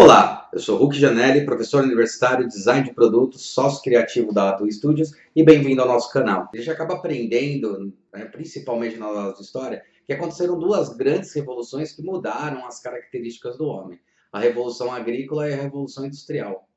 Olá, 0.00 0.48
eu 0.52 0.60
sou 0.60 0.78
Hulk 0.78 0.96
Janelli, 0.96 1.44
professor 1.44 1.82
universitário, 1.82 2.46
design 2.46 2.84
de 2.84 2.94
produtos, 2.94 3.46
sócio 3.46 3.82
criativo 3.82 4.32
da 4.32 4.50
Ato 4.50 4.64
Studios 4.70 5.10
e 5.34 5.42
bem-vindo 5.42 5.82
ao 5.82 5.88
nosso 5.88 6.12
canal. 6.12 6.48
A 6.54 6.56
gente 6.56 6.70
acaba 6.70 6.94
aprendendo, 6.94 7.92
né, 8.14 8.24
principalmente 8.26 8.96
na 8.96 9.32
de 9.32 9.42
história, 9.42 9.82
que 10.06 10.12
aconteceram 10.12 10.56
duas 10.56 10.96
grandes 10.96 11.34
revoluções 11.34 11.90
que 11.90 12.00
mudaram 12.00 12.64
as 12.64 12.78
características 12.80 13.58
do 13.58 13.66
homem: 13.66 13.98
a 14.32 14.38
Revolução 14.38 14.92
Agrícola 14.92 15.50
e 15.50 15.52
a 15.52 15.62
Revolução 15.62 16.06
Industrial. 16.06 16.68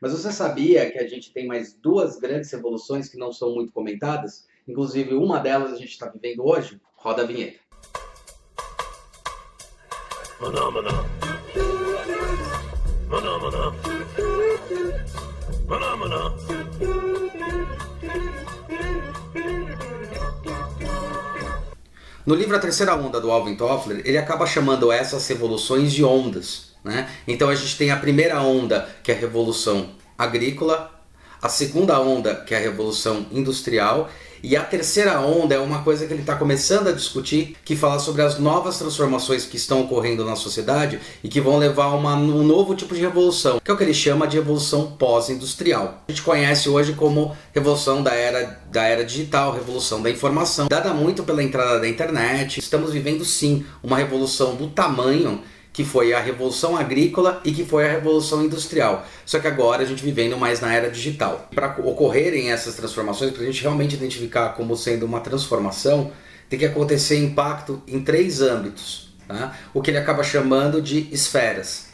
Mas 0.00 0.12
você 0.12 0.32
sabia 0.32 0.90
que 0.90 0.98
a 0.98 1.06
gente 1.06 1.34
tem 1.34 1.46
mais 1.46 1.74
duas 1.74 2.18
grandes 2.18 2.50
revoluções 2.50 3.10
que 3.10 3.18
não 3.18 3.30
são 3.30 3.54
muito 3.54 3.74
comentadas? 3.74 4.46
Inclusive, 4.66 5.12
uma 5.12 5.38
delas 5.38 5.74
a 5.74 5.76
gente 5.76 5.90
está 5.90 6.08
vivendo 6.08 6.46
hoje? 6.46 6.80
Roda 6.96 7.24
a 7.24 7.26
vinheta. 7.26 7.60
Maná, 10.40 10.70
maná. 10.70 11.29
No 22.24 22.36
livro 22.36 22.54
A 22.54 22.60
Terceira 22.60 22.94
Onda 22.94 23.20
do 23.20 23.32
Alvin 23.32 23.56
Toffler, 23.56 24.02
ele 24.04 24.16
acaba 24.16 24.46
chamando 24.46 24.92
essas 24.92 25.26
revoluções 25.26 25.92
de 25.92 26.04
ondas. 26.04 26.70
Né? 26.84 27.10
Então 27.26 27.48
a 27.48 27.54
gente 27.56 27.76
tem 27.76 27.90
a 27.90 27.96
primeira 27.96 28.40
onda, 28.40 28.88
que 29.02 29.10
é 29.10 29.14
a 29.16 29.18
revolução 29.18 29.90
agrícola, 30.16 31.02
a 31.42 31.48
segunda 31.48 31.98
onda, 32.00 32.36
que 32.36 32.54
é 32.54 32.58
a 32.58 32.60
revolução 32.60 33.26
industrial, 33.32 34.08
e 34.42 34.56
a 34.56 34.62
terceira 34.62 35.20
onda 35.20 35.54
é 35.54 35.58
uma 35.58 35.82
coisa 35.82 36.06
que 36.06 36.12
ele 36.12 36.22
está 36.22 36.36
começando 36.36 36.88
a 36.88 36.92
discutir, 36.92 37.56
que 37.64 37.76
fala 37.76 37.98
sobre 37.98 38.22
as 38.22 38.38
novas 38.38 38.78
transformações 38.78 39.44
que 39.44 39.56
estão 39.56 39.82
ocorrendo 39.82 40.24
na 40.24 40.36
sociedade 40.36 41.00
e 41.22 41.28
que 41.28 41.40
vão 41.40 41.58
levar 41.58 41.84
a 41.84 41.94
uma, 41.94 42.14
um 42.14 42.42
novo 42.42 42.74
tipo 42.74 42.94
de 42.94 43.00
revolução, 43.00 43.60
que 43.62 43.70
é 43.70 43.74
o 43.74 43.76
que 43.76 43.84
ele 43.84 43.94
chama 43.94 44.26
de 44.26 44.36
revolução 44.36 44.92
pós-industrial. 44.92 46.02
A 46.08 46.12
gente 46.12 46.22
conhece 46.22 46.68
hoje 46.68 46.94
como 46.94 47.36
revolução 47.54 48.02
da 48.02 48.14
era, 48.14 48.60
da 48.70 48.84
era 48.84 49.04
digital, 49.04 49.52
revolução 49.52 50.02
da 50.02 50.10
informação, 50.10 50.68
dada 50.68 50.92
muito 50.92 51.22
pela 51.22 51.42
entrada 51.42 51.80
da 51.80 51.88
internet. 51.88 52.58
Estamos 52.58 52.92
vivendo 52.92 53.24
sim 53.24 53.64
uma 53.82 53.98
revolução 53.98 54.54
do 54.54 54.68
tamanho 54.68 55.42
que 55.72 55.84
foi 55.84 56.12
a 56.12 56.20
revolução 56.20 56.76
agrícola 56.76 57.40
e 57.44 57.52
que 57.52 57.64
foi 57.64 57.86
a 57.86 57.92
revolução 57.92 58.44
industrial. 58.44 59.06
Só 59.24 59.38
que 59.38 59.46
agora 59.46 59.82
a 59.82 59.86
gente 59.86 60.02
vivendo 60.02 60.36
mais 60.36 60.60
na 60.60 60.74
era 60.74 60.90
digital. 60.90 61.48
Para 61.54 61.76
ocorrerem 61.84 62.50
essas 62.50 62.74
transformações, 62.74 63.32
para 63.32 63.42
a 63.42 63.46
gente 63.46 63.62
realmente 63.62 63.94
identificar 63.94 64.50
como 64.50 64.76
sendo 64.76 65.06
uma 65.06 65.20
transformação, 65.20 66.12
tem 66.48 66.58
que 66.58 66.66
acontecer 66.66 67.16
impacto 67.18 67.82
em 67.86 68.00
três 68.00 68.40
âmbitos. 68.40 69.14
Tá? 69.28 69.56
O 69.72 69.80
que 69.80 69.90
ele 69.90 69.98
acaba 69.98 70.24
chamando 70.24 70.82
de 70.82 71.08
esferas. 71.12 71.90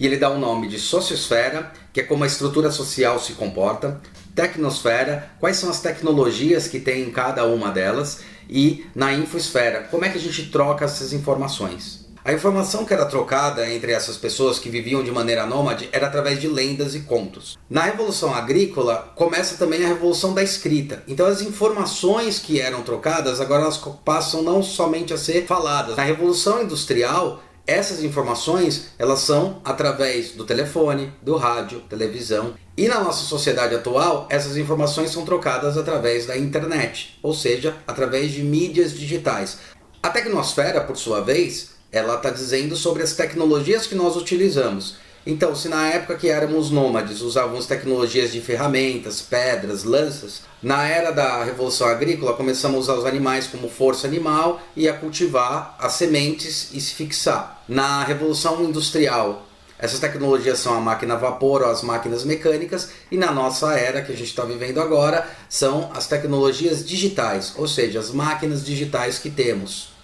E 0.00 0.06
ele 0.06 0.16
dá 0.16 0.30
o 0.30 0.38
nome 0.38 0.68
de 0.68 0.78
sociosfera, 0.78 1.72
que 1.92 2.00
é 2.00 2.02
como 2.04 2.24
a 2.24 2.26
estrutura 2.26 2.70
social 2.70 3.18
se 3.18 3.32
comporta, 3.32 4.00
tecnosfera, 4.34 5.30
quais 5.40 5.56
são 5.56 5.68
as 5.68 5.80
tecnologias 5.80 6.68
que 6.68 6.78
tem 6.78 7.02
em 7.02 7.10
cada 7.10 7.44
uma 7.44 7.70
delas, 7.70 8.20
e 8.48 8.86
na 8.94 9.12
infosfera, 9.12 9.82
como 9.90 10.04
é 10.04 10.08
que 10.08 10.16
a 10.16 10.20
gente 10.20 10.50
troca 10.50 10.84
essas 10.84 11.12
informações. 11.12 12.07
A 12.24 12.32
informação 12.32 12.84
que 12.84 12.92
era 12.92 13.06
trocada 13.06 13.68
entre 13.72 13.92
essas 13.92 14.16
pessoas 14.16 14.58
que 14.58 14.68
viviam 14.68 15.02
de 15.02 15.10
maneira 15.10 15.46
nômade 15.46 15.88
era 15.92 16.06
através 16.06 16.40
de 16.40 16.48
lendas 16.48 16.94
e 16.94 17.00
contos. 17.00 17.58
Na 17.70 17.82
Revolução 17.82 18.34
Agrícola 18.34 19.12
começa 19.14 19.56
também 19.56 19.84
a 19.84 19.88
Revolução 19.88 20.34
da 20.34 20.42
Escrita. 20.42 21.02
Então 21.06 21.26
as 21.26 21.40
informações 21.40 22.38
que 22.38 22.60
eram 22.60 22.82
trocadas 22.82 23.40
agora 23.40 23.62
elas 23.62 23.78
passam 24.04 24.42
não 24.42 24.62
somente 24.62 25.14
a 25.14 25.18
ser 25.18 25.46
faladas. 25.46 25.96
Na 25.96 26.02
Revolução 26.02 26.62
Industrial 26.62 27.40
essas 27.68 28.02
informações 28.02 28.86
elas 28.98 29.20
são 29.20 29.60
através 29.62 30.32
do 30.32 30.44
telefone, 30.44 31.12
do 31.20 31.36
rádio, 31.36 31.80
televisão. 31.80 32.54
E 32.74 32.88
na 32.88 33.00
nossa 33.00 33.24
sociedade 33.24 33.74
atual, 33.74 34.26
essas 34.30 34.56
informações 34.56 35.10
são 35.10 35.22
trocadas 35.22 35.76
através 35.76 36.24
da 36.24 36.36
internet, 36.38 37.18
ou 37.22 37.34
seja, 37.34 37.76
através 37.86 38.32
de 38.32 38.42
mídias 38.42 38.92
digitais. 38.92 39.58
A 40.02 40.08
tecnosfera, 40.08 40.80
por 40.80 40.96
sua 40.96 41.20
vez, 41.20 41.77
ela 41.90 42.16
está 42.16 42.30
dizendo 42.30 42.76
sobre 42.76 43.02
as 43.02 43.14
tecnologias 43.14 43.86
que 43.86 43.94
nós 43.94 44.16
utilizamos. 44.16 44.96
Então, 45.26 45.54
se 45.54 45.68
na 45.68 45.86
época 45.88 46.16
que 46.16 46.28
éramos 46.28 46.70
nômades 46.70 47.20
usávamos 47.20 47.66
tecnologias 47.66 48.32
de 48.32 48.40
ferramentas, 48.40 49.20
pedras, 49.20 49.84
lanças, 49.84 50.42
na 50.62 50.88
era 50.88 51.10
da 51.10 51.44
Revolução 51.44 51.86
Agrícola 51.86 52.32
começamos 52.32 52.88
a 52.88 52.94
usar 52.94 53.00
os 53.00 53.04
animais 53.04 53.46
como 53.46 53.68
força 53.68 54.06
animal 54.06 54.60
e 54.74 54.88
a 54.88 54.94
cultivar 54.94 55.76
as 55.78 55.92
sementes 55.92 56.70
e 56.72 56.80
se 56.80 56.94
fixar. 56.94 57.62
Na 57.68 58.04
Revolução 58.04 58.64
Industrial, 58.64 59.46
essas 59.78 60.00
tecnologias 60.00 60.58
são 60.58 60.74
a 60.74 60.80
máquina 60.80 61.14
a 61.14 61.18
vapor 61.18 61.62
ou 61.62 61.70
as 61.70 61.82
máquinas 61.82 62.24
mecânicas, 62.24 62.88
e 63.10 63.16
na 63.16 63.30
nossa 63.30 63.78
era 63.78 64.02
que 64.02 64.10
a 64.10 64.16
gente 64.16 64.28
está 64.28 64.44
vivendo 64.44 64.80
agora 64.80 65.28
são 65.48 65.90
as 65.94 66.06
tecnologias 66.06 66.84
digitais, 66.84 67.52
ou 67.56 67.68
seja, 67.68 68.00
as 68.00 68.10
máquinas 68.10 68.64
digitais 68.64 69.18
que 69.18 69.30
temos. 69.30 69.97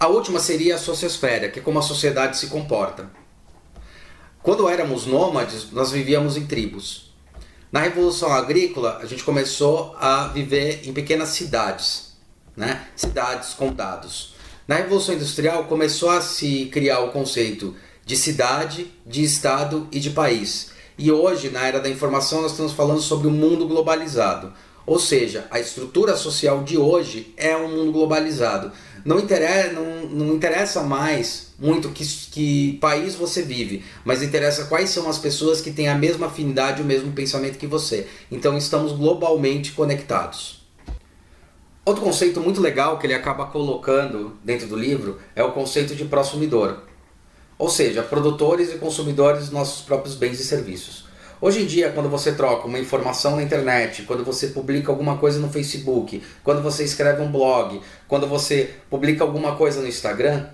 A 0.00 0.06
última 0.06 0.38
seria 0.38 0.76
a 0.76 0.78
sociosfera, 0.78 1.48
que 1.48 1.58
é 1.58 1.62
como 1.62 1.80
a 1.80 1.82
sociedade 1.82 2.38
se 2.38 2.46
comporta. 2.46 3.10
Quando 4.40 4.68
éramos 4.68 5.06
nômades, 5.06 5.72
nós 5.72 5.90
vivíamos 5.90 6.36
em 6.36 6.46
tribos. 6.46 7.12
Na 7.72 7.80
Revolução 7.80 8.32
Agrícola, 8.32 9.00
a 9.02 9.06
gente 9.06 9.24
começou 9.24 9.96
a 9.98 10.28
viver 10.28 10.82
em 10.84 10.92
pequenas 10.92 11.30
cidades, 11.30 12.12
né? 12.56 12.86
cidades, 12.94 13.54
condados. 13.54 14.34
Na 14.68 14.76
Revolução 14.76 15.16
Industrial, 15.16 15.64
começou 15.64 16.10
a 16.10 16.20
se 16.20 16.66
criar 16.66 17.00
o 17.00 17.10
conceito 17.10 17.74
de 18.06 18.16
cidade, 18.16 18.92
de 19.04 19.24
estado 19.24 19.88
e 19.90 19.98
de 19.98 20.10
país. 20.10 20.70
E 20.96 21.10
hoje, 21.10 21.50
na 21.50 21.66
era 21.66 21.80
da 21.80 21.88
informação, 21.88 22.40
nós 22.42 22.52
estamos 22.52 22.72
falando 22.72 23.00
sobre 23.00 23.26
o 23.26 23.30
um 23.30 23.34
mundo 23.34 23.66
globalizado. 23.66 24.52
Ou 24.86 24.98
seja, 24.98 25.46
a 25.50 25.60
estrutura 25.60 26.16
social 26.16 26.62
de 26.62 26.78
hoje 26.78 27.34
é 27.36 27.54
um 27.56 27.68
mundo 27.68 27.92
globalizado. 27.92 28.72
Não 29.04 29.18
interessa, 29.18 29.72
não, 29.72 30.08
não 30.08 30.34
interessa 30.34 30.82
mais 30.82 31.48
muito 31.58 31.88
que, 31.90 32.04
que 32.04 32.78
país 32.80 33.14
você 33.14 33.42
vive, 33.42 33.84
mas 34.04 34.22
interessa 34.22 34.66
quais 34.66 34.90
são 34.90 35.08
as 35.08 35.18
pessoas 35.18 35.60
que 35.60 35.70
têm 35.70 35.88
a 35.88 35.94
mesma 35.94 36.26
afinidade, 36.26 36.82
o 36.82 36.84
mesmo 36.84 37.12
pensamento 37.12 37.58
que 37.58 37.66
você. 37.66 38.06
Então 38.30 38.56
estamos 38.56 38.92
globalmente 38.92 39.72
conectados. 39.72 40.58
Outro 41.84 42.02
conceito 42.02 42.40
muito 42.40 42.60
legal 42.60 42.98
que 42.98 43.06
ele 43.06 43.14
acaba 43.14 43.46
colocando 43.46 44.36
dentro 44.44 44.68
do 44.68 44.76
livro 44.76 45.18
é 45.34 45.42
o 45.42 45.52
conceito 45.52 45.94
de 45.94 46.04
prosumidor. 46.04 46.80
Ou 47.58 47.68
seja, 47.68 48.02
produtores 48.02 48.72
e 48.72 48.78
consumidores 48.78 49.44
dos 49.44 49.50
nossos 49.50 49.82
próprios 49.82 50.14
bens 50.14 50.38
e 50.38 50.44
serviços. 50.44 51.07
Hoje 51.40 51.62
em 51.62 51.66
dia, 51.66 51.90
quando 51.90 52.08
você 52.08 52.32
troca 52.32 52.66
uma 52.66 52.80
informação 52.80 53.36
na 53.36 53.42
internet, 53.44 54.02
quando 54.02 54.24
você 54.24 54.48
publica 54.48 54.90
alguma 54.90 55.18
coisa 55.18 55.38
no 55.38 55.48
Facebook, 55.48 56.20
quando 56.42 56.60
você 56.60 56.82
escreve 56.82 57.22
um 57.22 57.30
blog, 57.30 57.80
quando 58.08 58.26
você 58.26 58.70
publica 58.90 59.22
alguma 59.22 59.54
coisa 59.54 59.80
no 59.80 59.86
Instagram, 59.86 60.46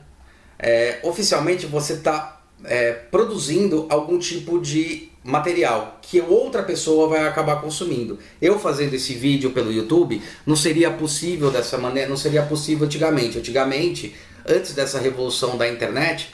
é, 0.58 0.98
oficialmente 1.02 1.64
você 1.64 1.94
está 1.94 2.42
é, 2.64 2.92
produzindo 2.92 3.86
algum 3.88 4.18
tipo 4.18 4.60
de 4.60 5.08
material 5.24 5.98
que 6.02 6.20
outra 6.20 6.62
pessoa 6.62 7.08
vai 7.08 7.26
acabar 7.26 7.62
consumindo. 7.62 8.18
Eu 8.40 8.58
fazendo 8.58 8.92
esse 8.92 9.14
vídeo 9.14 9.52
pelo 9.52 9.72
YouTube 9.72 10.20
não 10.44 10.54
seria 10.54 10.90
possível 10.90 11.50
dessa 11.50 11.78
maneira, 11.78 12.10
não 12.10 12.16
seria 12.16 12.42
possível 12.42 12.84
antigamente. 12.84 13.38
Antigamente, 13.38 14.14
antes 14.46 14.74
dessa 14.74 14.98
revolução 14.98 15.56
da 15.56 15.66
internet, 15.66 16.33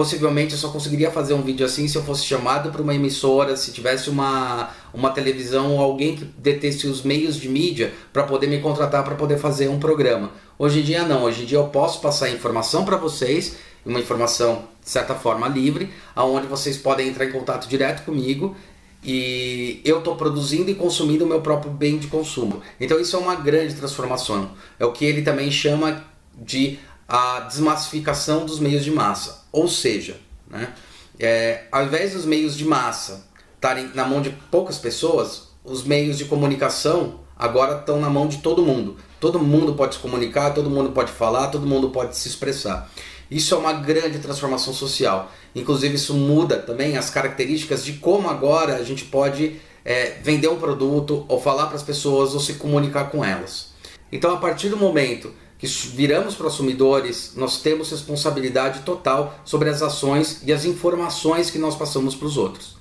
Possivelmente 0.00 0.54
eu 0.54 0.58
só 0.58 0.70
conseguiria 0.70 1.10
fazer 1.10 1.34
um 1.34 1.42
vídeo 1.42 1.66
assim 1.66 1.86
se 1.86 1.94
eu 1.94 2.02
fosse 2.02 2.24
chamado 2.24 2.72
para 2.72 2.80
uma 2.80 2.94
emissora, 2.94 3.54
se 3.54 3.70
tivesse 3.70 4.08
uma, 4.08 4.70
uma 4.94 5.10
televisão 5.10 5.72
ou 5.72 5.78
alguém 5.78 6.16
que 6.16 6.24
detesse 6.24 6.86
os 6.86 7.02
meios 7.02 7.36
de 7.36 7.50
mídia 7.50 7.92
para 8.10 8.22
poder 8.22 8.46
me 8.46 8.60
contratar 8.60 9.04
para 9.04 9.14
poder 9.14 9.36
fazer 9.36 9.68
um 9.68 9.78
programa. 9.78 10.30
Hoje 10.58 10.80
em 10.80 10.82
dia 10.84 11.04
não, 11.04 11.24
hoje 11.24 11.42
em 11.42 11.44
dia 11.44 11.58
eu 11.58 11.66
posso 11.66 12.00
passar 12.00 12.30
informação 12.30 12.82
para 12.82 12.96
vocês, 12.96 13.56
uma 13.84 14.00
informação 14.00 14.64
de 14.82 14.88
certa 14.88 15.14
forma 15.14 15.46
livre, 15.46 15.90
aonde 16.16 16.46
vocês 16.46 16.78
podem 16.78 17.06
entrar 17.06 17.26
em 17.26 17.32
contato 17.32 17.68
direto 17.68 18.02
comigo 18.02 18.56
e 19.04 19.82
eu 19.84 19.98
estou 19.98 20.16
produzindo 20.16 20.70
e 20.70 20.74
consumindo 20.74 21.26
o 21.26 21.28
meu 21.28 21.42
próprio 21.42 21.70
bem 21.70 21.98
de 21.98 22.06
consumo. 22.06 22.62
Então 22.80 22.98
isso 22.98 23.16
é 23.16 23.18
uma 23.18 23.34
grande 23.34 23.74
transformação. 23.74 24.52
É 24.78 24.86
o 24.86 24.92
que 24.92 25.04
ele 25.04 25.20
também 25.20 25.50
chama 25.50 26.02
de 26.34 26.78
a 27.06 27.40
desmassificação 27.40 28.46
dos 28.46 28.58
meios 28.58 28.82
de 28.82 28.90
massa. 28.90 29.39
Ou 29.52 29.68
seja, 29.68 30.16
né, 30.48 30.72
é, 31.18 31.64
ao 31.70 31.84
invés 31.84 32.12
dos 32.12 32.24
meios 32.24 32.56
de 32.56 32.64
massa 32.64 33.26
estarem 33.54 33.90
na 33.94 34.04
mão 34.04 34.22
de 34.22 34.30
poucas 34.50 34.78
pessoas, 34.78 35.48
os 35.64 35.84
meios 35.84 36.16
de 36.16 36.24
comunicação 36.24 37.20
agora 37.36 37.78
estão 37.78 38.00
na 38.00 38.08
mão 38.08 38.26
de 38.26 38.38
todo 38.38 38.62
mundo. 38.62 38.96
Todo 39.18 39.38
mundo 39.38 39.74
pode 39.74 39.96
se 39.96 40.00
comunicar, 40.00 40.54
todo 40.54 40.70
mundo 40.70 40.92
pode 40.92 41.12
falar, 41.12 41.48
todo 41.48 41.66
mundo 41.66 41.90
pode 41.90 42.16
se 42.16 42.28
expressar. 42.28 42.90
Isso 43.30 43.54
é 43.54 43.58
uma 43.58 43.72
grande 43.72 44.18
transformação 44.18 44.72
social. 44.72 45.30
Inclusive, 45.54 45.94
isso 45.94 46.14
muda 46.14 46.56
também 46.56 46.96
as 46.96 47.10
características 47.10 47.84
de 47.84 47.94
como 47.94 48.28
agora 48.28 48.76
a 48.76 48.82
gente 48.82 49.04
pode 49.04 49.60
é, 49.84 50.18
vender 50.22 50.48
um 50.48 50.58
produto, 50.58 51.24
ou 51.28 51.40
falar 51.40 51.66
para 51.66 51.76
as 51.76 51.82
pessoas, 51.82 52.34
ou 52.34 52.40
se 52.40 52.54
comunicar 52.54 53.10
com 53.10 53.24
elas. 53.24 53.70
Então, 54.10 54.32
a 54.32 54.38
partir 54.38 54.68
do 54.68 54.76
momento 54.76 55.32
que 55.60 55.66
viramos 55.66 56.34
consumidores, 56.34 57.34
nós 57.36 57.60
temos 57.60 57.90
responsabilidade 57.90 58.80
total 58.80 59.38
sobre 59.44 59.68
as 59.68 59.82
ações 59.82 60.40
e 60.42 60.52
as 60.54 60.64
informações 60.64 61.50
que 61.50 61.58
nós 61.58 61.76
passamos 61.76 62.14
para 62.14 62.26
os 62.26 62.38
outros. 62.38 62.78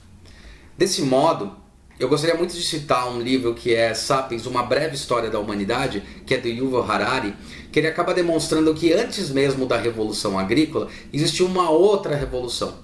Desse 0.77 1.01
modo, 1.01 1.51
eu 1.99 2.07
gostaria 2.07 2.37
muito 2.37 2.55
de 2.55 2.63
citar 2.63 3.11
um 3.11 3.19
livro 3.19 3.53
que 3.53 3.75
é 3.75 3.93
Sapiens, 3.93 4.45
Uma 4.45 4.63
Breve 4.63 4.95
História 4.95 5.29
da 5.29 5.37
Humanidade, 5.37 6.01
que 6.25 6.33
é 6.33 6.37
do 6.37 6.47
Yuval 6.47 6.89
Harari, 6.89 7.35
que 7.69 7.79
ele 7.79 7.87
acaba 7.87 8.13
demonstrando 8.13 8.73
que 8.73 8.93
antes 8.93 9.29
mesmo 9.29 9.65
da 9.65 9.77
Revolução 9.77 10.39
Agrícola, 10.39 10.87
existiu 11.11 11.47
uma 11.47 11.69
outra 11.69 12.15
revolução, 12.15 12.75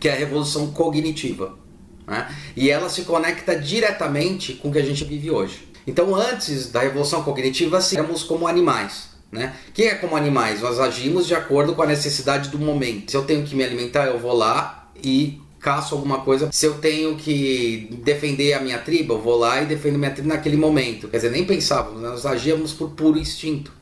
que 0.00 0.08
é 0.08 0.12
a 0.12 0.16
Revolução 0.16 0.72
Cognitiva. 0.72 1.56
Né? 2.04 2.34
E 2.56 2.68
ela 2.68 2.88
se 2.88 3.02
conecta 3.02 3.54
diretamente 3.54 4.54
com 4.54 4.70
o 4.70 4.72
que 4.72 4.78
a 4.78 4.84
gente 4.84 5.04
vive 5.04 5.30
hoje. 5.30 5.68
Então, 5.88 6.14
antes 6.14 6.70
da 6.70 6.80
Revolução 6.80 7.22
Cognitiva, 7.22 7.80
éramos 7.94 8.22
como 8.22 8.46
animais. 8.46 9.08
Né? 9.32 9.54
Quem 9.72 9.86
é 9.86 9.94
como 9.94 10.14
animais? 10.16 10.60
Nós 10.60 10.78
agimos 10.78 11.26
de 11.26 11.34
acordo 11.34 11.74
com 11.74 11.82
a 11.82 11.86
necessidade 11.86 12.50
do 12.50 12.58
momento. 12.58 13.10
Se 13.10 13.16
eu 13.16 13.24
tenho 13.24 13.42
que 13.42 13.56
me 13.56 13.64
alimentar, 13.64 14.04
eu 14.04 14.18
vou 14.18 14.34
lá 14.34 14.90
e 15.02 15.40
caço 15.58 15.94
alguma 15.94 16.20
coisa. 16.20 16.50
Se 16.52 16.66
eu 16.66 16.74
tenho 16.74 17.16
que 17.16 17.88
defender 18.04 18.52
a 18.52 18.60
minha 18.60 18.78
tribo, 18.78 19.14
eu 19.14 19.20
vou 19.22 19.38
lá 19.38 19.62
e 19.62 19.66
defendo 19.66 19.98
minha 19.98 20.10
tribo 20.10 20.28
naquele 20.28 20.58
momento. 20.58 21.08
Quer 21.08 21.16
dizer, 21.16 21.30
nem 21.30 21.46
pensávamos, 21.46 22.02
nós 22.02 22.26
agíamos 22.26 22.74
por 22.74 22.90
puro 22.90 23.18
instinto. 23.18 23.72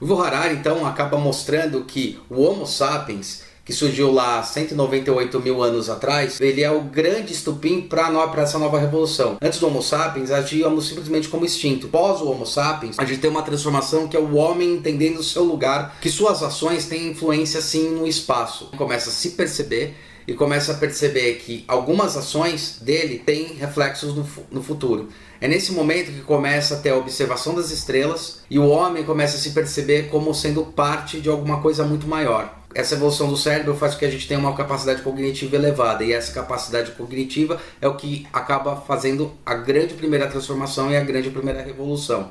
O 0.00 0.14
Harari, 0.14 0.54
então, 0.54 0.86
acaba 0.86 1.18
mostrando 1.18 1.82
que 1.82 2.20
o 2.30 2.40
Homo 2.40 2.68
sapiens, 2.68 3.42
que 3.68 3.72
surgiu 3.74 4.10
lá 4.10 4.42
198 4.42 5.40
mil 5.40 5.62
anos 5.62 5.90
atrás, 5.90 6.40
ele 6.40 6.62
é 6.62 6.70
o 6.70 6.80
grande 6.80 7.34
estupim 7.34 7.82
para 7.82 8.08
essa 8.38 8.58
nova 8.58 8.78
revolução. 8.78 9.36
Antes 9.42 9.60
do 9.60 9.66
Homo 9.66 9.82
sapiens, 9.82 10.30
agíamos 10.30 10.88
simplesmente 10.88 11.28
como 11.28 11.44
instinto. 11.44 11.86
Pós 11.88 12.22
o 12.22 12.30
Homo 12.30 12.46
sapiens, 12.46 12.98
a 12.98 13.04
gente 13.04 13.20
tem 13.20 13.28
uma 13.28 13.42
transformação 13.42 14.08
que 14.08 14.16
é 14.16 14.20
o 14.20 14.36
homem 14.36 14.72
entendendo 14.72 15.18
o 15.18 15.22
seu 15.22 15.44
lugar, 15.44 15.98
que 16.00 16.08
suas 16.08 16.42
ações 16.42 16.86
têm 16.86 17.08
influência 17.08 17.60
sim 17.60 17.90
no 17.90 18.06
espaço. 18.06 18.70
Começa 18.78 19.10
a 19.10 19.12
se 19.12 19.32
perceber 19.32 19.94
e 20.26 20.32
começa 20.32 20.72
a 20.72 20.74
perceber 20.74 21.34
que 21.34 21.66
algumas 21.68 22.16
ações 22.16 22.78
dele 22.80 23.18
têm 23.18 23.48
reflexos 23.52 24.14
no, 24.14 24.26
no 24.50 24.62
futuro. 24.62 25.10
É 25.42 25.46
nesse 25.46 25.72
momento 25.72 26.10
que 26.10 26.22
começa 26.22 26.76
a 26.76 26.78
ter 26.78 26.88
a 26.88 26.96
observação 26.96 27.54
das 27.54 27.70
estrelas 27.70 28.40
e 28.48 28.58
o 28.58 28.66
homem 28.66 29.04
começa 29.04 29.36
a 29.36 29.38
se 29.38 29.50
perceber 29.50 30.08
como 30.08 30.34
sendo 30.34 30.64
parte 30.64 31.20
de 31.20 31.28
alguma 31.28 31.60
coisa 31.60 31.84
muito 31.84 32.08
maior. 32.08 32.57
Essa 32.78 32.94
evolução 32.94 33.28
do 33.28 33.36
cérebro 33.36 33.74
faz 33.74 33.94
com 33.94 33.98
que 33.98 34.04
a 34.04 34.10
gente 34.10 34.28
tenha 34.28 34.38
uma 34.38 34.54
capacidade 34.54 35.02
cognitiva 35.02 35.56
elevada 35.56 36.04
e 36.04 36.12
essa 36.12 36.32
capacidade 36.32 36.92
cognitiva 36.92 37.60
é 37.80 37.88
o 37.88 37.96
que 37.96 38.24
acaba 38.32 38.76
fazendo 38.76 39.32
a 39.44 39.56
grande 39.56 39.94
primeira 39.94 40.28
transformação 40.28 40.88
e 40.88 40.96
a 40.96 41.00
grande 41.00 41.28
primeira 41.28 41.60
revolução. 41.60 42.30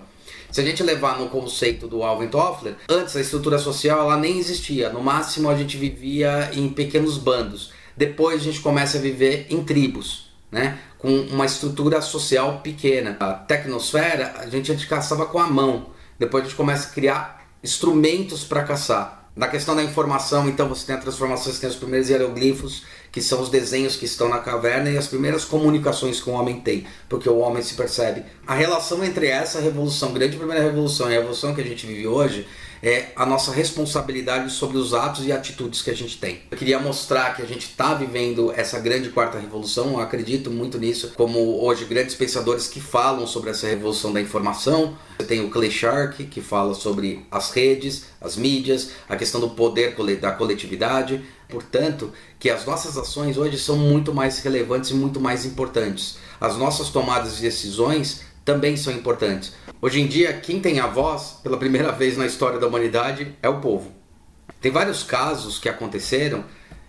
Se 0.50 0.62
a 0.62 0.64
gente 0.64 0.82
levar 0.82 1.20
no 1.20 1.28
conceito 1.28 1.86
do 1.86 2.02
Alvin 2.02 2.30
Toffler, 2.30 2.78
antes 2.88 3.14
a 3.18 3.20
estrutura 3.20 3.58
social 3.58 4.00
ela 4.00 4.16
nem 4.16 4.40
existia. 4.40 4.88
No 4.88 5.04
máximo 5.04 5.50
a 5.50 5.56
gente 5.58 5.76
vivia 5.76 6.50
em 6.54 6.70
pequenos 6.70 7.18
bandos. 7.18 7.74
Depois 7.98 8.40
a 8.40 8.44
gente 8.46 8.62
começa 8.62 9.00
a 9.00 9.02
viver 9.02 9.48
em 9.50 9.62
tribos, 9.66 10.32
né? 10.50 10.80
com 10.98 11.10
uma 11.10 11.46
estrutura 11.46 12.00
social 12.00 12.62
pequena. 12.62 13.18
A 13.20 13.34
tecnosfera 13.34 14.36
a 14.38 14.48
gente 14.48 14.72
antes 14.72 14.86
caçava 14.86 15.26
com 15.26 15.40
a 15.40 15.48
mão. 15.48 15.88
Depois 16.18 16.46
a 16.46 16.48
gente 16.48 16.56
começa 16.56 16.88
a 16.88 16.92
criar 16.94 17.46
instrumentos 17.62 18.46
para 18.46 18.64
caçar. 18.64 19.27
Na 19.38 19.48
questão 19.48 19.76
da 19.76 19.84
informação, 19.84 20.50
então 20.50 20.68
você 20.68 20.88
tem 20.88 20.96
a 20.96 20.98
transformação, 20.98 21.54
você 21.54 21.62
tem 21.62 21.70
os 21.70 21.76
primeiros 21.76 22.10
hieroglifos, 22.10 22.84
que 23.18 23.24
são 23.24 23.42
os 23.42 23.50
desenhos 23.50 23.96
que 23.96 24.06
estão 24.06 24.30
na 24.30 24.38
caverna 24.38 24.92
e 24.92 24.96
as 24.96 25.08
primeiras 25.08 25.44
comunicações 25.44 26.20
que 26.20 26.30
o 26.30 26.34
homem 26.34 26.60
tem, 26.60 26.86
porque 27.10 27.28
o 27.28 27.40
homem 27.40 27.64
se 27.64 27.74
percebe. 27.74 28.24
A 28.46 28.54
relação 28.54 29.04
entre 29.04 29.26
essa 29.26 29.60
revolução, 29.60 30.14
grande 30.14 30.38
primeira 30.38 30.62
revolução 30.62 31.10
e 31.10 31.16
a 31.16 31.18
revolução 31.18 31.56
que 31.56 31.62
a 31.62 31.64
gente 31.64 31.88
vive 31.88 32.06
hoje, 32.06 32.46
é 32.84 33.08
a 33.16 33.26
nossa 33.26 33.52
responsabilidade 33.52 34.52
sobre 34.52 34.78
os 34.78 34.94
atos 34.94 35.26
e 35.26 35.32
atitudes 35.32 35.82
que 35.82 35.90
a 35.90 35.96
gente 35.96 36.20
tem. 36.20 36.42
Eu 36.52 36.58
queria 36.58 36.80
mostrar 36.80 37.36
que 37.36 37.42
a 37.42 37.46
gente 37.46 37.66
está 37.66 37.96
vivendo 37.96 38.54
essa 38.56 38.80
grande 38.80 39.10
quarta 39.10 39.40
revolução, 39.40 39.94
eu 39.94 40.00
acredito 40.00 40.52
muito 40.52 40.78
nisso, 40.78 41.14
como 41.16 41.64
hoje 41.64 41.86
grandes 41.86 42.14
pensadores 42.14 42.68
que 42.68 42.80
falam 42.80 43.26
sobre 43.26 43.50
essa 43.50 43.66
revolução 43.66 44.14
da 44.14 44.22
informação. 44.22 44.96
Você 45.18 45.26
tem 45.26 45.44
o 45.44 45.50
Clay 45.50 45.72
Shark, 45.72 46.26
que 46.26 46.40
fala 46.40 46.76
sobre 46.76 47.26
as 47.32 47.50
redes, 47.50 48.06
as 48.22 48.38
mídias, 48.38 48.92
a 49.10 49.16
questão 49.16 49.42
do 49.42 49.50
poder 49.50 49.96
da 50.20 50.32
coletividade. 50.32 51.24
Portanto, 51.50 52.12
que 52.38 52.50
as 52.50 52.66
nossas 52.66 52.98
ações 52.98 53.38
hoje 53.38 53.58
são 53.58 53.78
muito 53.78 54.14
mais 54.14 54.40
relevantes 54.40 54.92
e 54.92 54.94
muito 54.94 55.20
mais 55.20 55.46
importantes. 55.46 56.18
As 56.40 56.58
nossas 56.58 56.90
tomadas 56.90 57.38
de 57.38 57.42
decisões 57.42 58.22
também 58.44 58.76
são 58.76 58.94
importantes. 58.94 59.54
Hoje 59.82 60.02
em 60.02 60.08
dia, 60.08 60.34
quem 60.34 60.60
tem 60.60 60.80
a 60.80 60.88
voz 60.88 61.38
pela 61.44 61.58
primeira 61.58 61.92
vez 61.92 62.18
na 62.18 62.26
história 62.26 62.60
da 62.60 62.68
humanidade 62.68 63.36
é 63.42 63.50
o 63.50 63.60
povo. 63.60 63.92
Tem 64.62 64.72
vários 64.72 65.04
casos 65.04 65.60
que 65.60 65.70
aconteceram 65.70 66.44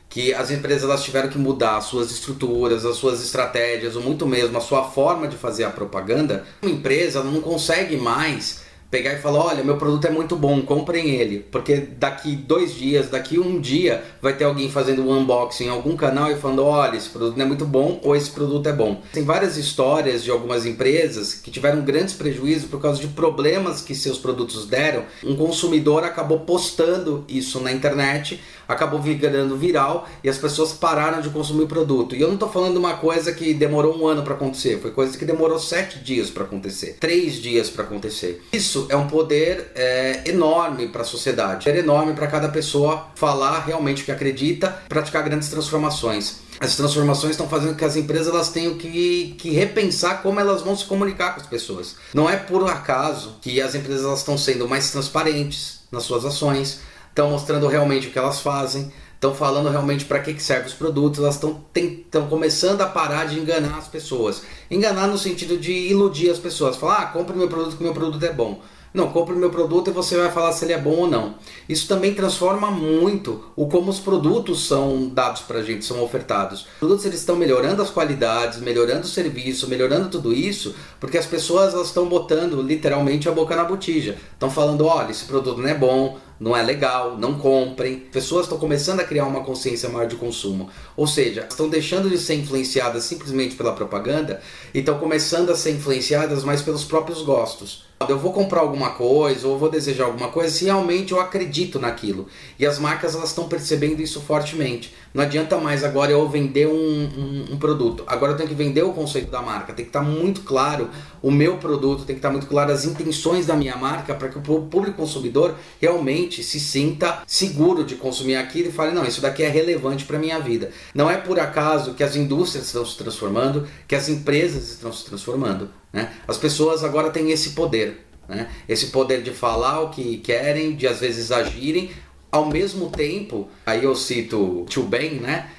que 0.08 0.32
as 0.32 0.50
empresas 0.50 0.84
elas 0.84 1.04
tiveram 1.04 1.28
que 1.28 1.36
mudar 1.36 1.76
as 1.76 1.84
suas 1.84 2.10
estruturas, 2.10 2.86
as 2.86 2.96
suas 2.96 3.22
estratégias, 3.22 3.94
ou 3.94 4.02
muito 4.02 4.26
mesmo 4.26 4.56
a 4.56 4.60
sua 4.60 4.84
forma 4.84 5.28
de 5.28 5.36
fazer 5.36 5.64
a 5.64 5.70
propaganda. 5.70 6.46
Uma 6.62 6.70
empresa 6.70 7.22
não 7.22 7.40
consegue 7.40 7.96
mais 7.96 8.62
pegar 8.90 9.12
e 9.14 9.18
falar: 9.18 9.44
olha, 9.44 9.64
meu 9.64 9.76
produto 9.76 10.06
é 10.06 10.10
muito 10.10 10.36
bom, 10.36 10.62
comprem 10.62 11.10
ele. 11.10 11.40
Porque 11.50 11.76
daqui 11.76 12.34
dois 12.34 12.74
dias, 12.74 13.08
daqui 13.08 13.38
um 13.38 13.60
dia, 13.60 14.02
vai 14.20 14.34
ter 14.34 14.44
alguém 14.44 14.70
fazendo 14.70 15.02
um 15.02 15.12
unboxing 15.12 15.64
em 15.64 15.70
algum 15.70 15.96
canal 15.96 16.30
e 16.30 16.36
falando: 16.36 16.64
olha, 16.64 16.96
esse 16.96 17.08
produto 17.08 17.36
não 17.36 17.44
é 17.44 17.48
muito 17.48 17.64
bom 17.64 18.00
ou 18.02 18.14
esse 18.14 18.30
produto 18.30 18.68
é 18.68 18.72
bom. 18.72 19.00
Tem 19.12 19.24
várias 19.24 19.56
histórias 19.56 20.24
de 20.24 20.30
algumas 20.30 20.66
empresas 20.66 21.34
que 21.34 21.50
tiveram 21.50 21.82
grandes 21.82 22.14
prejuízos 22.14 22.68
por 22.68 22.80
causa 22.80 23.00
de 23.00 23.08
problemas 23.08 23.80
que 23.80 23.94
seus 23.94 24.18
produtos 24.18 24.66
deram. 24.66 25.04
Um 25.24 25.36
consumidor 25.36 26.04
acabou 26.04 26.40
postando 26.40 27.24
isso 27.28 27.60
na 27.60 27.72
internet 27.72 28.40
acabou 28.68 29.00
virando 29.00 29.56
viral 29.56 30.06
e 30.22 30.28
as 30.28 30.36
pessoas 30.36 30.74
pararam 30.74 31.22
de 31.22 31.30
consumir 31.30 31.62
o 31.62 31.66
produto. 31.66 32.14
E 32.14 32.20
eu 32.20 32.28
não 32.28 32.34
estou 32.34 32.50
falando 32.50 32.76
uma 32.76 32.94
coisa 32.98 33.32
que 33.32 33.54
demorou 33.54 33.98
um 33.98 34.06
ano 34.06 34.22
para 34.22 34.34
acontecer, 34.34 34.78
foi 34.78 34.90
coisa 34.90 35.16
que 35.16 35.24
demorou 35.24 35.58
sete 35.58 35.98
dias 36.00 36.28
para 36.28 36.44
acontecer, 36.44 36.98
três 37.00 37.36
dias 37.36 37.70
para 37.70 37.84
acontecer. 37.84 38.42
Isso 38.52 38.77
é 38.88 38.96
um 38.96 39.06
poder 39.06 39.72
é, 39.74 40.22
enorme 40.26 40.88
para 40.88 41.02
a 41.02 41.04
sociedade, 41.04 41.68
é 41.68 41.78
enorme 41.78 42.12
para 42.12 42.26
cada 42.26 42.48
pessoa 42.48 43.06
falar 43.14 43.60
realmente 43.60 44.02
o 44.02 44.04
que 44.04 44.12
acredita, 44.12 44.68
praticar 44.88 45.22
grandes 45.22 45.48
transformações. 45.48 46.48
As 46.60 46.74
transformações 46.74 47.32
estão 47.32 47.48
fazendo 47.48 47.76
que 47.76 47.84
as 47.84 47.96
empresas 47.96 48.28
elas 48.28 48.50
tenham 48.50 48.76
que, 48.76 49.36
que 49.38 49.50
repensar 49.50 50.22
como 50.22 50.40
elas 50.40 50.62
vão 50.62 50.76
se 50.76 50.84
comunicar 50.84 51.34
com 51.34 51.40
as 51.40 51.46
pessoas. 51.46 51.96
Não 52.12 52.28
é 52.28 52.36
por 52.36 52.68
acaso 52.68 53.36
que 53.40 53.60
as 53.60 53.74
empresas 53.74 54.04
elas 54.04 54.18
estão 54.18 54.36
sendo 54.36 54.68
mais 54.68 54.90
transparentes 54.90 55.80
nas 55.90 56.02
suas 56.02 56.24
ações, 56.24 56.80
estão 57.08 57.30
mostrando 57.30 57.68
realmente 57.68 58.08
o 58.08 58.10
que 58.10 58.18
elas 58.18 58.40
fazem, 58.40 58.92
estão 59.18 59.34
falando 59.34 59.68
realmente 59.68 60.04
para 60.04 60.20
que, 60.20 60.32
que 60.32 60.42
servem 60.42 60.66
os 60.66 60.74
produtos, 60.74 61.20
elas 61.20 61.34
estão 61.34 62.28
começando 62.28 62.80
a 62.80 62.86
parar 62.86 63.26
de 63.26 63.38
enganar 63.38 63.76
as 63.76 63.88
pessoas. 63.88 64.42
Enganar 64.70 65.08
no 65.08 65.18
sentido 65.18 65.58
de 65.58 65.72
iludir 65.72 66.30
as 66.30 66.38
pessoas, 66.38 66.76
falar, 66.76 66.98
ah, 66.98 67.06
compre 67.06 67.36
meu 67.36 67.48
produto 67.48 67.76
que 67.76 67.82
meu 67.82 67.92
produto 67.92 68.24
é 68.24 68.32
bom. 68.32 68.60
Não, 68.92 69.10
compre 69.10 69.34
o 69.34 69.38
meu 69.38 69.50
produto 69.50 69.90
e 69.90 69.92
você 69.92 70.16
vai 70.16 70.30
falar 70.30 70.52
se 70.52 70.64
ele 70.64 70.72
é 70.72 70.78
bom 70.78 70.96
ou 70.96 71.08
não. 71.08 71.34
Isso 71.68 71.86
também 71.86 72.14
transforma 72.14 72.70
muito 72.70 73.44
o 73.54 73.68
como 73.68 73.90
os 73.90 73.98
produtos 73.98 74.66
são 74.66 75.08
dados 75.08 75.42
para 75.42 75.58
a 75.58 75.62
gente, 75.62 75.84
são 75.84 76.02
ofertados. 76.02 76.62
Os 76.62 76.78
produtos 76.78 77.04
eles 77.04 77.20
estão 77.20 77.36
melhorando 77.36 77.82
as 77.82 77.90
qualidades, 77.90 78.60
melhorando 78.60 79.02
o 79.02 79.08
serviço, 79.08 79.68
melhorando 79.68 80.08
tudo 80.08 80.32
isso, 80.32 80.74
porque 80.98 81.18
as 81.18 81.26
pessoas 81.26 81.74
elas 81.74 81.88
estão 81.88 82.08
botando 82.08 82.62
literalmente 82.62 83.28
a 83.28 83.32
boca 83.32 83.54
na 83.54 83.64
botija. 83.64 84.16
Estão 84.32 84.50
falando, 84.50 84.86
olha, 84.86 85.10
esse 85.10 85.24
produto 85.24 85.60
não 85.60 85.68
é 85.68 85.74
bom, 85.74 86.18
não 86.40 86.56
é 86.56 86.62
legal, 86.62 87.16
não 87.18 87.38
comprem. 87.38 87.96
Pessoas 87.98 88.44
estão 88.44 88.58
começando 88.58 89.00
a 89.00 89.04
criar 89.04 89.26
uma 89.26 89.42
consciência 89.42 89.88
maior 89.88 90.06
de 90.06 90.16
consumo. 90.16 90.70
Ou 90.96 91.06
seja, 91.06 91.46
estão 91.48 91.68
deixando 91.68 92.08
de 92.08 92.18
ser 92.18 92.34
influenciadas 92.34 93.04
simplesmente 93.04 93.56
pela 93.56 93.72
propaganda 93.72 94.40
e 94.72 94.78
estão 94.78 94.98
começando 94.98 95.50
a 95.50 95.56
ser 95.56 95.72
influenciadas 95.72 96.44
mais 96.44 96.62
pelos 96.62 96.84
próprios 96.84 97.22
gostos. 97.22 97.84
Eu 98.06 98.16
vou 98.16 98.32
comprar 98.32 98.60
alguma 98.60 98.90
coisa 98.90 99.48
ou 99.48 99.58
vou 99.58 99.68
desejar 99.68 100.04
alguma 100.04 100.28
coisa 100.28 100.54
se 100.54 100.64
realmente 100.64 101.12
eu 101.12 101.20
acredito 101.20 101.80
naquilo. 101.80 102.28
E 102.56 102.64
as 102.64 102.78
marcas 102.78 103.14
elas 103.14 103.30
estão 103.30 103.48
percebendo 103.48 104.00
isso 104.00 104.20
fortemente. 104.20 104.94
Não 105.12 105.24
adianta 105.24 105.58
mais 105.58 105.82
agora 105.82 106.12
eu 106.12 106.28
vender 106.28 106.68
um, 106.68 106.72
um, 106.72 107.46
um, 107.54 107.58
produto. 107.58 108.04
Agora 108.06 108.32
eu 108.32 108.36
tenho 108.36 108.48
que 108.48 108.54
vender 108.54 108.82
o 108.84 108.92
conceito 108.92 109.30
da 109.30 109.42
marca. 109.42 109.72
Tem 109.72 109.84
que 109.84 109.88
estar 109.88 110.02
muito 110.02 110.42
claro 110.42 110.88
o 111.20 111.30
meu 111.30 111.56
produto, 111.56 112.04
tem 112.04 112.14
que 112.14 112.20
estar 112.20 112.30
muito 112.30 112.46
claro 112.46 112.70
as 112.70 112.84
intenções 112.84 113.46
da 113.46 113.56
minha 113.56 113.76
marca 113.76 114.14
para 114.14 114.28
que 114.28 114.38
o 114.38 114.42
público 114.42 114.96
consumidor 114.96 115.56
realmente 115.80 116.42
se 116.44 116.60
sinta 116.60 117.22
seguro 117.26 117.82
de 117.82 117.96
consumir 117.96 118.36
aquilo 118.36 118.68
e 118.68 118.72
fale: 118.72 118.92
não, 118.92 119.04
isso 119.04 119.20
daqui 119.20 119.42
é 119.42 119.48
relevante 119.48 120.04
para 120.04 120.20
minha 120.20 120.38
vida. 120.38 120.70
Não 120.94 121.10
é 121.10 121.16
por 121.16 121.40
acaso 121.40 121.94
que 121.94 122.04
as 122.04 122.14
indústrias 122.14 122.66
estão 122.66 122.86
se 122.86 122.96
transformando, 122.96 123.66
que 123.88 123.96
as 123.96 124.08
empresas 124.08 124.70
estão 124.70 124.92
se 124.92 125.04
transformando. 125.04 125.68
Né? 125.92 126.12
As 126.26 126.36
pessoas 126.36 126.84
agora 126.84 127.10
têm 127.10 127.30
esse 127.30 127.50
poder. 127.50 128.06
Né? 128.28 128.50
Esse 128.68 128.88
poder 128.88 129.22
de 129.22 129.32
falar 129.32 129.80
o 129.80 129.90
que 129.90 130.18
querem, 130.18 130.76
de 130.76 130.86
às 130.86 131.00
vezes 131.00 131.32
agirem, 131.32 131.90
ao 132.30 132.46
mesmo 132.46 132.90
tempo, 132.90 133.48
aí 133.64 133.84
eu 133.84 133.94
cito 133.94 134.66
Tio 134.68 134.82
Ben, 134.82 135.14
né? 135.14 135.50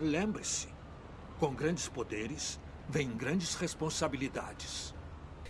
Lembre-se, 0.00 0.66
com 1.38 1.54
grandes 1.54 1.88
poderes 1.88 2.58
vem 2.88 3.08
grandes 3.10 3.54
responsabilidades 3.54 4.94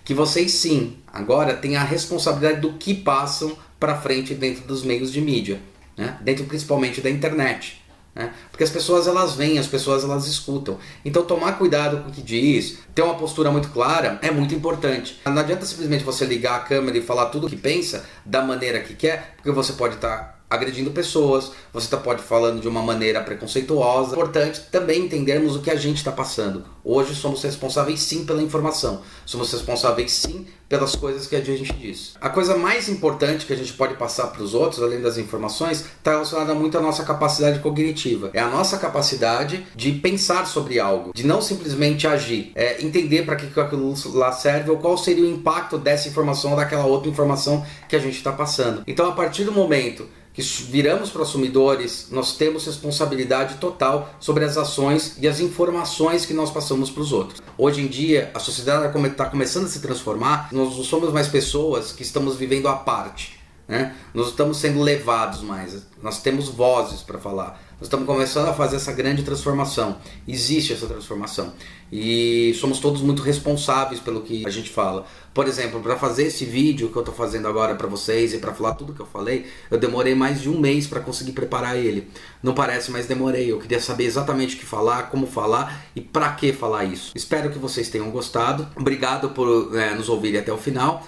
que 0.09 0.15
vocês 0.15 0.53
sim, 0.53 0.97
agora 1.07 1.55
têm 1.55 1.77
a 1.77 1.85
responsabilidade 1.85 2.63
do 2.63 2.79
que 2.79 2.95
passam 2.95 3.55
para 3.79 4.01
frente 4.01 4.35
dentro 4.35 4.67
dos 4.67 4.83
meios 4.83 5.13
de 5.13 5.21
mídia, 5.21 5.61
né? 5.99 6.17
dentro 6.23 6.47
principalmente 6.47 7.03
da 7.03 7.11
internet. 7.11 7.85
Né? 8.19 8.35
Porque 8.51 8.65
as 8.65 8.71
pessoas 8.71 9.07
elas 9.07 9.35
veem, 9.35 9.61
as 9.61 9.69
pessoas 9.69 10.03
elas 10.03 10.27
escutam. 10.27 10.77
Então 11.05 11.25
tomar 11.25 11.53
cuidado 11.53 12.03
com 12.03 12.11
o 12.11 12.13
que 12.13 12.21
diz, 12.21 12.79
ter 12.93 13.03
uma 13.03 13.15
postura 13.15 13.49
muito 13.49 13.69
clara 13.69 14.19
é 14.21 14.31
muito 14.33 14.53
importante. 14.53 15.21
Não 15.25 15.39
adianta 15.39 15.65
simplesmente 15.65 16.03
você 16.03 16.25
ligar 16.25 16.57
a 16.57 16.61
câmera 16.61 16.99
e 16.99 17.03
falar 17.03 17.27
tudo 17.27 17.47
o 17.47 17.51
que 17.51 17.57
pensa 17.57 18.05
da 18.27 18.43
maneira 18.43 18.81
que 18.81 18.95
quer, 18.95 19.35
porque 19.37 19.53
você 19.53 19.73
pode 19.75 19.95
estar 19.95 20.17
tá 20.17 20.38
agredindo 20.49 20.91
pessoas, 20.91 21.53
você 21.73 21.87
está 21.87 21.97
pode 21.97 22.23
falando 22.23 22.61
de 22.61 22.69
uma 22.69 22.83
maneira 22.83 23.21
preconceituosa. 23.21 24.13
Importante 24.13 24.63
também 24.73 25.05
entendermos 25.05 25.57
o 25.57 25.61
que 25.61 25.71
a 25.71 25.77
gente 25.77 25.99
está 25.99 26.13
passando. 26.13 26.65
Hoje 26.83 27.15
somos 27.15 27.43
responsáveis 27.43 28.01
sim 28.01 28.25
pela 28.25 28.43
informação, 28.43 29.03
somos 29.27 29.53
responsáveis 29.53 30.11
sim 30.13 30.47
pelas 30.69 30.95
coisas 30.95 31.27
que 31.27 31.37
a 31.37 31.41
gente 31.41 31.73
diz. 31.75 32.15
A 32.21 32.29
coisa 32.29 32.57
mais 32.57 32.89
importante 32.89 33.47
que 33.47 33.53
a 33.53 33.57
gente 33.57 33.73
pode 33.73 33.95
passar 33.95 34.29
para 34.29 34.43
os 34.43 34.55
outros, 34.55 34.83
além 34.83 35.01
das 35.01 35.19
informações, 35.19 35.81
está 35.81 36.13
relacionada 36.13 36.55
muito 36.55 36.77
à 36.77 36.81
nossa 36.81 37.05
capacidade 37.05 37.59
cognitiva. 37.61 38.31
É 38.33 38.41
a 38.41 38.49
nossa 38.49 38.79
capacidade 38.79 39.67
de 39.75 39.93
pensar 39.93 40.47
sobre 40.47 40.79
algo, 40.79 41.13
de 41.15 41.27
não 41.27 41.41
simplesmente 41.43 42.07
agir, 42.07 42.53
é 42.55 42.83
entender 42.83 43.25
para 43.25 43.37
que 43.37 43.59
aquilo 43.59 43.95
lá 44.15 44.33
serve 44.33 44.71
ou 44.71 44.79
qual 44.79 44.97
seria 44.97 45.25
o 45.25 45.31
impacto 45.31 45.79
dessa 45.79 46.09
informação 46.09 46.53
ou 46.53 46.57
daquela 46.57 46.85
outra 46.85 47.11
informação 47.11 47.65
que 47.89 47.97
a 47.97 47.99
gente 47.99 48.17
está 48.17 48.33
passando. 48.33 48.83
Então, 48.87 49.09
a 49.09 49.13
partir 49.13 49.45
do 49.45 49.53
momento 49.53 50.07
que 50.39 50.63
viramos 50.71 51.11
consumidores, 51.11 52.07
nós 52.13 52.37
temos 52.37 52.65
responsabilidade 52.65 53.57
total 53.57 54.15
sobre 54.21 54.45
as 54.45 54.57
ações 54.57 55.17
e 55.19 55.27
as 55.27 55.41
informações 55.41 56.25
que 56.25 56.33
nós 56.33 56.49
passamos 56.49 56.91
para 56.91 57.03
os 57.03 57.13
outros. 57.13 57.43
Hoje 57.59 57.81
em 57.81 57.89
dia, 57.89 58.31
a 58.33 58.39
sociedade 58.39 58.97
está 59.09 59.25
começando 59.25 59.65
a 59.65 59.69
se 59.69 59.81
transformar, 59.81 60.49
nós 60.53 60.77
não 60.77 60.85
somos 60.85 61.13
mais 61.13 61.27
pessoas 61.27 61.91
que 61.91 62.05
estamos 62.05 62.37
vivendo 62.37 62.69
à 62.69 62.77
parte. 62.77 63.37
Né? 63.67 63.97
Nós 64.15 64.29
estamos 64.29 64.59
sendo 64.59 64.81
levados 64.81 65.43
mais, 65.43 65.83
nós 66.01 66.23
temos 66.23 66.49
vozes 66.49 67.03
para 67.03 67.19
falar. 67.19 67.61
Nós 67.81 67.87
estamos 67.87 68.07
começando 68.07 68.49
a 68.49 68.53
fazer 68.53 68.75
essa 68.75 68.93
grande 68.93 69.23
transformação. 69.23 69.99
Existe 70.27 70.73
essa 70.73 70.89
transformação. 70.89 71.53
E 71.93 72.53
somos 72.59 72.81
todos 72.81 73.01
muito 73.01 73.23
responsáveis 73.23 74.01
pelo 74.01 74.23
que 74.23 74.45
a 74.45 74.51
gente 74.51 74.69
fala. 74.69 75.07
Por 75.33 75.47
exemplo, 75.47 75.81
para 75.81 75.97
fazer 75.97 76.25
esse 76.25 76.45
vídeo 76.45 76.89
que 76.89 76.97
eu 76.97 77.03
estou 77.03 77.15
fazendo 77.15 77.47
agora 77.47 77.77
para 77.77 77.87
vocês 77.87 78.35
e 78.35 78.39
para 78.39 78.53
falar 78.53 78.75
tudo 78.75 78.93
que 78.93 79.01
eu 79.01 79.07
falei, 79.07 79.47
eu 79.71 79.79
demorei 79.79 80.13
mais 80.13 80.43
de 80.43 80.51
um 80.51 80.59
mês 80.59 80.89
para 80.89 80.99
conseguir 80.99 81.31
preparar 81.31 81.77
ele. 81.77 82.11
Não 82.43 82.53
parece, 82.53 82.91
mas 82.91 83.07
demorei. 83.07 83.53
Eu 83.53 83.61
queria 83.61 83.81
saber 83.81 84.07
exatamente 84.07 84.57
o 84.57 84.59
que 84.59 84.67
falar, 84.67 85.09
como 85.09 85.29
falar 85.29 85.87
e 85.95 86.01
para 86.01 86.33
que 86.33 86.53
falar 86.53 86.85
isso. 86.85 87.13
Espero 87.15 87.49
que 87.49 87.61
vocês 87.61 87.89
tenham 87.89 88.11
gostado. 88.11 88.67
Obrigado 88.75 89.29
por 89.29 89.73
é, 89.77 89.95
nos 89.95 90.09
ouvirem 90.09 90.41
até 90.41 90.53
o 90.53 90.59
final. 90.59 91.07